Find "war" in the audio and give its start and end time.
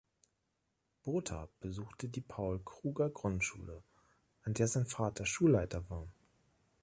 5.91-6.07